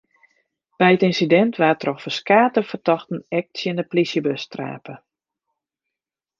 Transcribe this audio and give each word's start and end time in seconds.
By 0.83 0.91
it 0.95 1.03
ynsidint 1.07 1.59
waard 1.61 1.79
troch 1.81 2.01
ferskate 2.05 2.61
fertochten 2.69 3.19
ek 3.37 3.45
tsjin 3.49 3.79
de 3.79 3.85
plysjebus 3.91 4.43
trape. 4.53 4.93